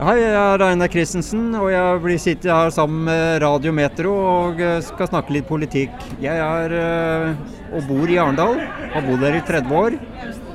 Hei, 0.00 0.14
jeg 0.16 0.32
er 0.32 0.62
Einar 0.64 0.88
Christensen, 0.88 1.50
og 1.58 1.66
jeg 1.68 1.98
blir 2.00 2.16
sitter 2.16 2.48
her 2.54 2.70
sammen 2.72 3.02
med 3.04 3.42
Radio 3.42 3.68
Metro 3.76 4.14
og 4.16 4.60
eh, 4.64 4.78
skal 4.80 5.10
snakke 5.10 5.34
litt 5.34 5.44
politikk. 5.44 5.92
Jeg 6.24 6.40
er 6.40 6.72
eh, 6.72 7.42
og 7.76 7.84
bor 7.84 8.08
i 8.08 8.16
Arendal, 8.16 8.62
har 8.94 9.04
bodd 9.04 9.26
her 9.26 9.36
i 9.36 9.42
30 9.44 9.76
år. 9.76 9.98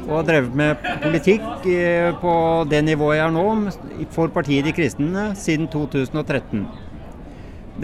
Og 0.08 0.16
har 0.16 0.26
drevet 0.26 0.58
med 0.58 0.88
politikk 1.04 1.68
eh, 1.70 2.10
på 2.23 2.34
det 2.71 2.79
nivået 2.88 3.20
jeg 3.20 3.28
er 3.28 3.36
nå, 3.36 3.46
for 4.16 4.34
partiet 4.34 4.66
De 4.66 4.73
kristne, 4.73 5.27
siden 5.38 5.70
2013. 5.70 6.66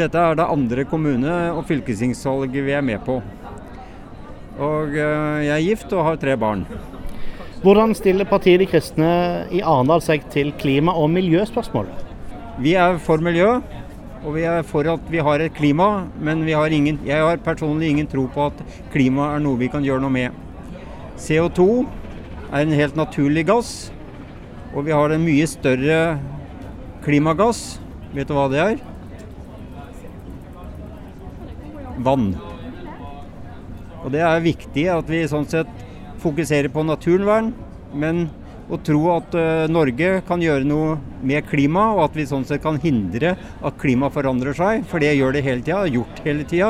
Dette 0.02 0.18
er 0.32 0.42
det 0.42 0.50
andre 0.56 0.88
kommune- 0.90 1.52
og 1.52 1.68
fylkestingsvalget 1.70 2.58
vi 2.72 2.74
er 2.74 2.82
med 2.90 3.06
på. 3.06 3.20
Og 4.58 4.98
jeg 4.98 5.54
er 5.60 5.68
gift 5.68 5.94
og 5.94 6.08
har 6.10 6.18
tre 6.26 6.34
barn. 6.42 6.66
Hvordan 7.62 7.92
stiller 7.94 8.26
partiet 8.26 8.58
De 8.58 8.66
kristne 8.66 9.08
i 9.54 9.60
Arendal 9.62 10.02
seg 10.02 10.24
til 10.34 10.48
klima- 10.58 10.96
og 10.98 11.12
miljøspørsmål? 11.14 11.92
Vi 12.58 12.74
er 12.74 12.96
for 12.98 13.22
miljø, 13.22 13.60
og 14.26 14.34
vi 14.34 14.48
er 14.50 14.64
for 14.66 14.88
at 14.90 15.04
vi 15.14 15.22
har 15.22 15.44
et 15.46 15.54
klima. 15.54 16.08
Men 16.18 16.42
har 16.48 16.74
ingen, 16.74 16.98
jeg 17.06 17.22
har 17.22 17.38
personlig 17.38 17.90
ingen 17.90 18.08
tro 18.08 18.26
på 18.26 18.48
at 18.48 18.64
klima 18.92 19.36
er 19.36 19.44
noe 19.46 19.60
vi 19.60 19.70
kan 19.70 19.86
gjøre 19.86 20.02
noe 20.02 20.10
med. 20.10 20.32
CO2 21.18 21.86
er 22.52 22.64
en 22.64 22.74
helt 22.74 22.98
naturlig 22.98 23.46
gass, 23.46 23.92
og 24.74 24.86
vi 24.86 24.98
har 24.98 25.14
en 25.14 25.22
mye 25.22 25.46
større 25.46 26.18
klimagass. 27.06 27.78
Vet 28.16 28.28
du 28.28 28.34
hva 28.34 28.48
det 28.50 28.64
er? 28.64 28.82
Vann. 32.02 32.34
Og 34.02 34.10
det 34.10 34.26
er 34.26 34.42
viktig 34.50 34.90
at 34.90 35.06
vi 35.14 35.28
sånn 35.30 35.46
sett 35.46 35.70
fokusere 36.22 36.70
på 36.72 36.84
naturvern, 36.88 37.52
men 37.94 38.30
å 38.72 38.78
tro 38.86 39.02
at 39.16 39.34
uh, 39.36 39.68
Norge 39.72 40.22
kan 40.28 40.42
gjøre 40.44 40.68
noe 40.68 40.98
med 41.28 41.48
klima, 41.50 41.90
og 41.96 42.04
at 42.06 42.16
vi 42.18 42.30
sånn 42.30 42.46
sett 42.48 42.64
kan 42.64 42.80
hindre 42.82 43.30
at 43.36 43.80
klimaet 43.82 44.16
forandrer 44.16 44.54
seg, 44.58 44.86
for 44.88 44.98
det 45.04 45.18
gjør 45.18 45.32
det 45.36 45.46
hele 45.46 45.66
tida, 45.66 45.82
gjort 45.92 46.22
hele 46.26 46.44
tida. 46.48 46.70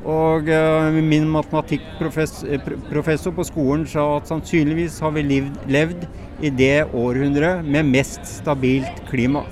Og 0.00 0.48
uh, 0.48 1.00
min 1.04 1.26
matematikkprofessor 1.28 3.32
på 3.36 3.44
skolen 3.48 3.84
sa 3.90 4.16
at 4.16 4.28
sannsynligvis 4.30 5.00
har 5.04 5.12
vi 5.16 5.22
levd, 5.26 5.54
levd 5.68 6.00
i 6.40 6.50
det 6.56 6.86
århundret 6.96 7.66
med 7.66 7.90
mest 7.90 8.24
stabilt 8.38 9.02
klima. 9.10 9.42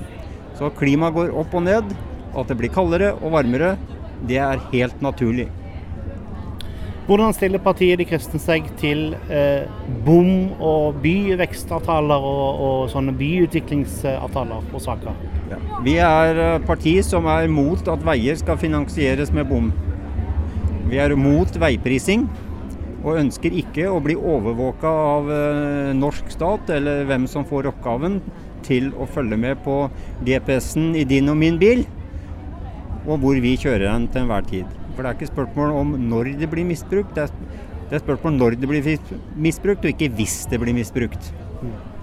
Så 0.56 0.70
klimaet 0.78 1.14
går 1.18 1.28
opp 1.38 1.54
og 1.54 1.62
ned, 1.66 1.84
at 2.38 2.48
det 2.48 2.58
blir 2.60 2.72
kaldere 2.72 3.08
og 3.18 3.32
varmere, 3.34 3.70
det 4.28 4.38
er 4.42 4.64
helt 4.72 5.02
naturlig. 5.04 5.48
Hvordan 7.08 7.32
stiller 7.32 7.60
partiet 7.64 8.02
De 8.02 8.04
kristne 8.04 8.38
seg 8.42 8.66
til 8.76 9.14
eh, 9.32 9.64
bom- 10.04 10.50
og 10.60 10.98
byvekstavtaler 11.00 12.24
og, 12.30 12.58
og, 12.60 12.80
sånne 12.92 13.14
byutviklingsavtaler 13.16 14.66
og 14.76 14.82
saker? 14.84 15.16
Ja. 15.48 15.60
Vi 15.86 15.94
er 16.04 16.40
eh, 16.42 16.58
parti 16.68 16.98
som 17.06 17.24
er 17.32 17.48
mot 17.48 17.88
at 17.88 18.04
veier 18.04 18.36
skal 18.36 18.60
finansieres 18.60 19.32
med 19.32 19.48
bom. 19.48 19.70
Vi 20.90 21.00
er 21.00 21.16
mot 21.16 21.56
veiprising 21.62 22.26
og 22.98 23.16
ønsker 23.22 23.56
ikke 23.56 23.86
å 23.88 24.02
bli 24.04 24.18
overvåka 24.18 24.92
av 25.14 25.32
eh, 25.32 25.94
norsk 25.96 26.28
stat 26.34 26.68
eller 26.76 27.08
hvem 27.08 27.24
som 27.30 27.46
får 27.48 27.70
oppgaven 27.72 28.20
til 28.68 28.90
å 29.00 29.08
følge 29.08 29.38
med 29.40 29.64
på 29.64 29.86
GPS-en 30.28 30.92
i 30.92 31.06
din 31.08 31.32
og 31.32 31.40
min 31.40 31.56
bil, 31.56 31.86
og 33.06 33.22
hvor 33.22 33.40
vi 33.40 33.56
kjører 33.56 33.86
den 33.88 34.10
til 34.12 34.26
enhver 34.26 34.44
tid. 34.50 34.77
For 34.98 35.06
det 35.06 35.12
er 35.12 35.14
ikke 35.20 35.30
spørsmål 35.30 35.72
om 35.78 35.90
når 36.10 36.32
det 36.40 36.46
blir 36.50 36.64
misbrukt, 36.66 37.12
det 37.14 37.28
er, 37.28 37.34
det 37.86 37.94
er 37.94 38.00
spørsmål 38.02 38.32
når 38.34 38.56
det 38.58 38.66
blir 38.66 38.88
misbrukt, 39.38 39.84
og 39.86 39.92
ikke 39.92 40.08
hvis 40.18 40.40
det 40.50 40.58
blir 40.58 40.74
misbrukt. 40.74 41.28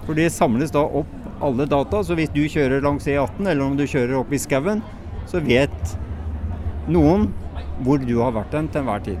For 0.06 0.16
det 0.16 0.30
samles 0.32 0.72
da 0.72 0.80
opp 0.80 1.10
alle 1.44 1.66
data, 1.68 2.00
så 2.00 2.16
hvis 2.16 2.32
du 2.32 2.40
kjører 2.48 2.80
langs 2.80 3.04
E18 3.04 3.50
eller 3.50 3.66
om 3.66 3.76
du 3.76 3.84
kjører 3.84 4.16
opp 4.16 4.32
i 4.32 4.40
skauen, 4.40 4.80
så 5.28 5.44
vet 5.44 5.92
noen 6.88 7.28
hvor 7.84 8.00
du 8.00 8.14
har 8.22 8.32
vært 8.32 8.56
den 8.56 8.72
til 8.72 8.80
enhver 8.80 9.04
tid. 9.10 9.20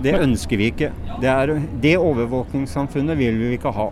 Det 0.00 0.16
ønsker 0.16 0.56
vi 0.56 0.70
ikke. 0.72 0.88
Det, 1.20 1.28
er, 1.28 1.52
det 1.84 1.98
overvåkningssamfunnet 2.00 3.20
vil 3.20 3.36
vi 3.36 3.52
ikke 3.58 3.74
ha. 3.76 3.90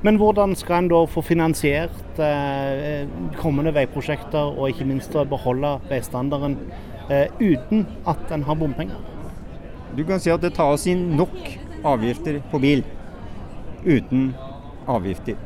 Men 0.00 0.16
hvordan 0.16 0.54
skal 0.56 0.80
en 0.80 0.88
da 0.88 0.98
få 1.12 1.20
finansiert 1.20 2.20
eh, 2.24 3.04
kommende 3.36 3.72
veiprosjekter, 3.76 4.54
og 4.56 4.70
ikke 4.70 4.86
minst 4.88 5.12
beholde 5.28 5.74
veistandarden 5.90 6.56
eh, 7.12 7.28
uten 7.36 7.84
at 8.08 8.32
en 8.32 8.46
har 8.46 8.56
bompenger. 8.56 8.96
Du 9.92 10.00
kan 10.08 10.22
si 10.22 10.32
at 10.32 10.40
det 10.40 10.54
tas 10.56 10.86
inn 10.88 11.10
nok 11.18 11.36
avgifter 11.84 12.38
på 12.48 12.60
bil 12.62 12.84
uten 13.84 14.30
avgifter. 14.88 15.36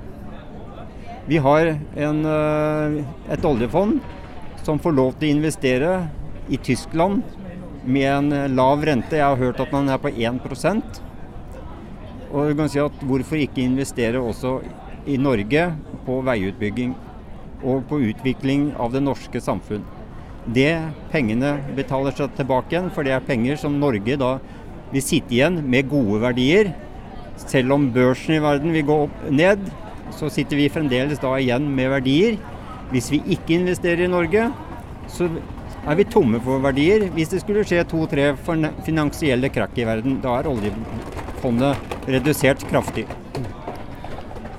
Vi 1.26 1.40
har 1.42 1.72
en, 1.74 2.20
eh, 2.28 3.00
et 3.34 3.48
oljefond 3.50 3.98
som 4.62 4.78
får 4.78 4.94
lov 4.94 5.16
til 5.18 5.32
å 5.32 5.36
investere 5.40 5.96
i 6.46 6.60
Tyskland 6.62 7.24
med 7.84 8.06
en 8.06 8.54
lav 8.54 8.86
rente. 8.86 9.18
Jeg 9.18 9.26
har 9.26 9.40
hørt 9.40 9.58
at 9.60 9.74
den 9.74 9.90
er 9.90 9.98
på 9.98 10.14
1 10.14 10.38
Og 12.34 12.50
du 12.50 12.56
kan 12.58 12.70
si 12.70 12.80
at 12.82 13.02
hvorfor 13.06 13.38
ikke 13.38 13.62
investere 13.62 14.18
også 14.18 14.56
i 15.06 15.18
Norge 15.20 15.68
på 16.06 16.16
veiutbygging 16.26 16.94
og 17.64 17.84
på 17.88 18.00
utvikling 18.10 18.72
av 18.80 18.92
det 18.92 19.04
norske 19.04 19.40
samfunn. 19.40 19.84
Det 20.44 20.72
pengene 21.12 21.54
betaler 21.76 22.12
seg 22.16 22.34
tilbake 22.36 22.74
igjen, 22.74 22.90
for 22.92 23.06
det 23.06 23.14
er 23.14 23.24
penger 23.24 23.56
som 23.60 23.78
Norge 23.80 24.18
da 24.20 24.34
vil 24.90 25.04
sitte 25.04 25.32
igjen 25.32 25.62
med 25.62 25.88
gode 25.92 26.20
verdier. 26.26 26.74
Selv 27.40 27.78
om 27.78 27.88
børsen 27.94 28.36
i 28.36 28.42
verden 28.42 28.74
vil 28.74 28.86
gå 28.90 28.98
opp 29.06 29.24
ned, 29.30 29.62
så 30.14 30.28
sitter 30.30 30.58
vi 30.58 30.68
fremdeles 30.72 31.22
da 31.22 31.32
igjen 31.38 31.70
med 31.78 31.90
verdier. 31.94 32.36
Hvis 32.90 33.10
vi 33.14 33.22
ikke 33.38 33.60
investerer 33.60 34.04
i 34.04 34.10
Norge, 34.10 34.50
så 35.10 35.30
er 35.86 35.98
vi 35.98 36.10
tomme 36.10 36.42
for 36.44 36.62
verdier. 36.64 37.08
Hvis 37.14 37.32
det 37.32 37.42
skulle 37.42 37.64
skje 37.66 37.86
to-tre 37.88 38.32
finansielle 38.84 39.50
krakk 39.54 39.78
i 39.80 39.88
verden, 39.88 40.20
da 40.24 40.40
er 40.40 40.50
oljefondet 41.44 41.76
redusert 42.06 42.64
kraftig. 42.70 43.06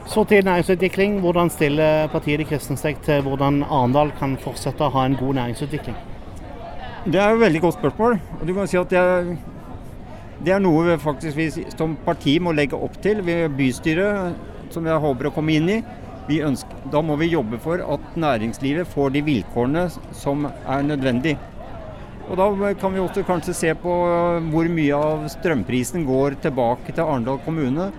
Så 0.07 0.23
til 0.23 0.46
næringsutvikling. 0.46 1.19
Hvordan 1.19 1.50
stiller 1.50 2.07
partiet 2.07 2.40
De 2.40 2.46
kristne 2.46 2.78
seg 2.78 2.97
til 3.03 3.22
hvordan 3.22 3.63
Arendal 3.63 4.12
kan 4.19 4.38
fortsette 4.38 4.84
å 4.84 4.91
ha 4.94 5.06
en 5.06 5.18
god 5.18 5.34
næringsutvikling? 5.34 5.96
Det 7.06 7.19
er 7.22 7.34
et 7.34 7.40
veldig 7.40 7.62
godt 7.62 7.79
spørsmål. 7.79 8.19
og 8.41 8.47
du 8.47 8.53
kan 8.53 8.68
si 8.68 8.78
at 8.78 8.90
det 8.90 8.97
er, 9.00 9.35
det 10.46 10.53
er 10.53 10.59
noe 10.59 10.84
vi 10.85 10.97
faktisk 10.97 11.38
vi 11.38 11.50
som 11.78 11.97
parti 12.06 12.40
må 12.40 12.51
legge 12.51 12.75
opp 12.75 13.02
til. 13.02 13.22
Vi 13.22 13.31
er 13.31 13.50
bystyret, 13.50 14.35
som 14.69 14.85
jeg 14.85 14.97
håper 14.97 15.28
å 15.28 15.31
komme 15.31 15.53
inn 15.53 15.69
i. 15.69 15.84
Ønsker, 16.41 16.75
da 16.91 17.02
må 17.02 17.16
vi 17.16 17.25
jobbe 17.25 17.59
for 17.62 17.78
at 17.78 18.17
næringslivet 18.17 18.88
får 18.88 19.09
de 19.13 19.22
vilkårene 19.22 19.90
som 20.12 20.46
er 20.46 20.81
nødvendig. 20.81 21.38
Og 22.25 22.38
Da 22.38 22.74
kan 22.80 22.94
vi 22.94 23.00
også 23.00 23.24
kanskje 23.25 23.53
se 23.53 23.74
på 23.78 23.96
hvor 24.52 24.69
mye 24.72 24.97
av 24.97 25.28
strømprisen 25.30 26.06
går 26.08 26.40
tilbake 26.41 26.94
til 26.94 27.03
Arendal 27.03 27.38
kommune 27.46 27.91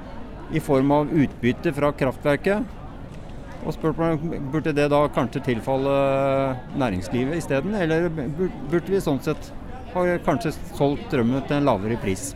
i 0.50 0.62
form 0.62 0.90
av 0.94 1.12
utbytte 1.14 1.72
fra 1.74 1.92
kraftverket. 1.94 2.64
Og 3.66 3.74
spørsmålet 3.74 4.50
burde 4.52 4.74
det 4.74 4.88
da 4.90 5.04
kanskje 5.14 5.44
tilfalle 5.46 5.94
næringslivet 6.78 7.38
isteden, 7.38 7.74
eller 7.74 8.08
burde 8.10 8.90
vi 8.90 9.02
sånn 9.02 9.22
sett 9.22 9.50
ha 9.94 10.04
kanskje 10.26 10.54
solgt 10.76 11.06
strømmen 11.08 11.46
til 11.46 11.58
en 11.58 11.66
lavere 11.66 11.98
pris? 12.02 12.34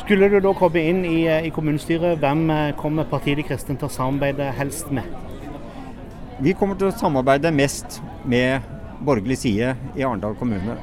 Skulle 0.00 0.30
du 0.30 0.38
da 0.42 0.54
komme 0.54 0.82
inn 0.86 1.02
i, 1.06 1.26
i 1.26 1.50
kommunestyret, 1.54 2.18
hvem 2.22 2.46
eh, 2.54 2.74
kommer 2.78 3.06
partiet 3.10 3.40
De 3.40 3.46
kristne 3.46 3.74
til 3.74 3.88
å 3.88 3.90
samarbeide 3.90 4.52
helst 4.54 4.90
med? 4.94 5.06
Vi 6.42 6.54
kommer 6.54 6.78
til 6.78 6.92
å 6.92 6.94
samarbeide 6.94 7.50
mest 7.54 7.98
med 8.22 8.62
borgerlig 9.04 9.38
side 9.42 9.74
i 9.96 10.04
Arendal 10.04 10.36
kommune. 10.38 10.76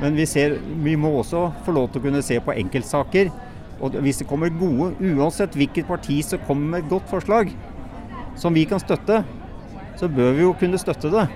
Men 0.00 0.16
vi, 0.18 0.26
ser, 0.26 0.56
vi 0.82 0.96
må 0.98 1.12
også 1.20 1.46
få 1.64 1.74
lov 1.76 1.90
til 1.90 2.02
å 2.02 2.06
kunne 2.08 2.22
se 2.26 2.40
på 2.42 2.54
enkeltsaker 2.56 3.30
og 3.82 3.96
hvis 4.04 4.20
det 4.22 4.28
kommer 4.30 4.52
gode, 4.54 4.92
uansett 5.02 5.56
hvilket 5.58 5.88
parti 5.88 6.20
som 6.24 6.42
kommer 6.46 6.74
med 6.74 6.84
et 6.84 6.92
godt 6.92 7.10
forslag 7.10 7.50
som 8.38 8.54
vi 8.54 8.64
kan 8.68 8.82
støtte, 8.82 9.22
så 9.98 10.10
bør 10.10 10.34
vi 10.34 10.44
jo 10.44 10.54
kunne 10.58 10.80
støtte 10.80 11.10
det. 11.12 11.26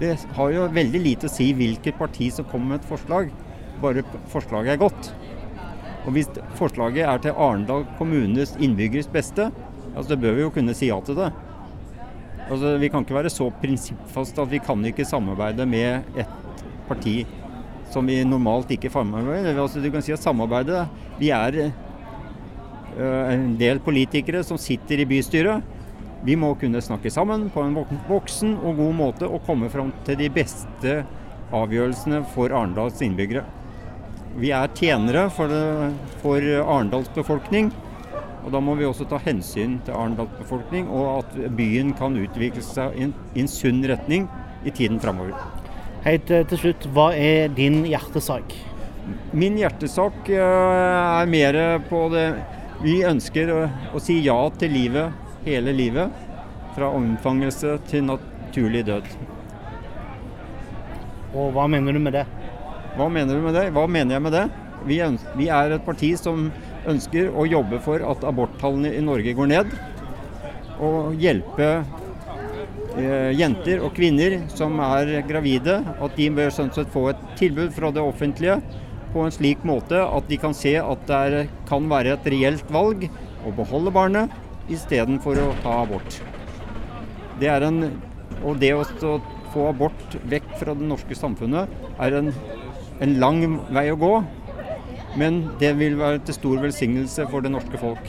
Det 0.00 0.14
har 0.36 0.50
jo 0.50 0.66
veldig 0.74 1.00
lite 1.02 1.30
å 1.30 1.32
si 1.32 1.52
hvilket 1.54 1.98
parti 1.98 2.30
som 2.34 2.46
kommer 2.50 2.74
med 2.74 2.82
et 2.82 2.90
forslag, 2.90 3.30
bare 3.82 4.04
forslaget 4.32 4.74
er 4.74 4.82
godt. 4.82 5.12
Og 6.04 6.16
hvis 6.16 6.28
forslaget 6.58 7.06
er 7.06 7.22
til 7.22 7.38
Arendal 7.40 7.86
kommunes 7.98 8.56
innbyggeres 8.60 9.08
beste, 9.10 9.48
altså, 9.94 10.10
så 10.12 10.20
bør 10.20 10.36
vi 10.36 10.44
jo 10.44 10.52
kunne 10.54 10.74
si 10.76 10.90
ja 10.90 10.98
til 11.06 11.18
det. 11.18 11.30
Altså, 12.44 12.74
vi 12.78 12.90
kan 12.92 13.04
ikke 13.04 13.16
være 13.16 13.32
så 13.32 13.48
prinsippfast 13.62 14.38
at 14.38 14.50
vi 14.50 14.60
kan 14.62 14.84
ikke 14.84 15.06
samarbeide 15.08 15.66
med 15.66 16.18
et 16.20 16.60
parti 16.88 17.22
som 17.92 18.06
vi 18.06 18.20
normalt 18.26 18.70
ikke 18.74 18.90
samarbeider 18.92 19.54
med. 19.54 19.60
Altså, 19.62 19.80
du 19.80 19.90
kan 19.90 20.02
si 20.02 20.12
at 20.12 20.22
samarbeidet 20.22 20.86
Vi 21.20 21.30
er 21.30 21.70
Eh, 22.94 23.34
en 23.34 23.56
del 23.58 23.80
politikere 23.82 24.44
som 24.46 24.58
sitter 24.60 25.02
i 25.02 25.08
bystyret. 25.08 25.64
Vi 26.24 26.36
må 26.38 26.52
kunne 26.58 26.82
snakke 26.82 27.10
sammen 27.12 27.48
på 27.52 27.64
en 27.64 27.74
voksen 28.08 28.54
og 28.62 28.78
god 28.78 28.94
måte 28.96 29.28
og 29.28 29.42
komme 29.46 29.68
fram 29.72 29.90
til 30.06 30.20
de 30.22 30.30
beste 30.32 31.00
avgjørelsene 31.54 32.22
for 32.32 32.54
Arendals 32.54 33.02
innbyggere. 33.04 33.42
Vi 34.38 34.50
er 34.54 34.70
tjenere 34.74 35.26
for, 35.30 35.50
for 36.22 36.46
Arendals 36.62 37.10
befolkning, 37.14 37.72
Og 38.44 38.52
Da 38.52 38.60
må 38.60 38.74
vi 38.76 38.84
også 38.84 39.06
ta 39.08 39.18
hensyn 39.24 39.78
til 39.86 39.96
Arendals 39.96 40.32
befolkning, 40.36 40.88
og 40.92 41.22
at 41.22 41.36
byen 41.56 41.94
kan 41.96 42.16
utvikle 42.20 42.62
seg 42.64 42.96
i 42.98 43.06
en, 43.08 43.48
sunn 43.48 43.80
retning 43.88 44.28
i 44.64 44.72
tiden 44.72 45.00
framover. 45.00 45.32
Helt 46.04 46.30
eh, 46.30 46.44
til 46.50 46.60
slutt, 46.60 46.84
hva 46.92 47.10
er 47.16 47.48
din 47.56 47.82
hjertesak? 47.88 48.52
Min 49.32 49.56
hjertesak 49.60 50.28
eh, 50.28 50.40
er 50.44 51.28
mer 51.28 51.58
på 51.88 52.06
det 52.12 52.26
Vi 52.84 52.98
ønsker 53.06 53.52
å, 53.52 53.58
å 53.96 54.00
si 54.02 54.18
ja 54.24 54.36
til 54.60 54.74
livet 54.74 55.24
hele 55.46 55.72
livet. 55.72 56.12
Fra 56.74 56.90
omfangelse 56.92 57.78
til 57.88 58.04
naturlig 58.08 58.82
død. 58.84 59.08
Og 61.34 61.54
hva 61.54 61.64
mener 61.70 61.94
du 61.94 62.02
med 62.02 62.16
det? 62.18 62.26
Hva 62.98 63.08
mener 63.08 63.38
du 63.38 63.46
med 63.46 63.56
det? 63.56 63.68
Hva 63.74 63.86
mener 63.90 64.16
jeg 64.16 64.24
med 64.26 64.34
det? 64.34 64.44
Vi, 64.84 64.98
vi 65.38 65.48
er 65.48 65.76
et 65.78 65.86
parti 65.86 66.12
som 66.20 66.50
ønsker 66.90 67.30
å 67.32 67.46
jobbe 67.48 67.80
for 67.84 68.04
at 68.04 68.24
aborttallene 68.26 68.94
i 68.94 69.02
Norge 69.04 69.34
går 69.36 69.50
ned. 69.50 69.74
Og 70.84 71.14
hjelpe 71.20 71.68
eh, 72.98 73.30
jenter 73.36 73.84
og 73.84 73.94
kvinner 73.96 74.40
som 74.52 74.80
er 74.84 75.16
gravide, 75.28 75.80
at 75.82 76.16
de 76.18 76.30
bør 76.34 76.54
sånn 76.54 76.72
sett 76.74 76.90
få 76.92 77.08
et 77.12 77.28
tilbud 77.40 77.72
fra 77.76 77.92
det 77.94 78.04
offentlige 78.04 78.60
på 79.14 79.22
en 79.22 79.34
slik 79.34 79.62
måte 79.66 80.00
at 80.02 80.26
de 80.26 80.36
kan 80.42 80.54
se 80.56 80.74
at 80.80 81.04
det 81.06 81.18
er, 81.28 81.50
kan 81.68 81.86
være 81.90 82.16
et 82.16 82.26
reelt 82.34 82.70
valg 82.74 83.06
å 83.46 83.52
beholde 83.54 83.92
barnet 83.94 84.32
istedenfor 84.72 85.38
å 85.38 85.52
ta 85.62 85.76
abort. 85.84 86.18
Det 87.38 87.50
er 87.50 87.66
en, 87.68 87.92
og 88.42 88.58
det 88.62 88.72
å 88.74 88.82
få 89.54 89.68
abort 89.70 90.16
vekk 90.30 90.48
fra 90.58 90.74
det 90.74 90.88
norske 90.88 91.14
samfunnet 91.18 91.70
er 92.02 92.18
en, 92.18 92.32
en 93.04 93.14
lang 93.22 93.44
vei 93.74 93.86
å 93.92 94.00
gå. 94.00 94.14
Men 95.16 95.44
det 95.60 95.74
vil 95.78 95.98
være 95.98 96.18
til 96.26 96.34
stor 96.34 96.62
velsignelse 96.62 97.26
for 97.30 97.44
det 97.44 97.52
norske 97.54 97.78
folk. 97.78 98.08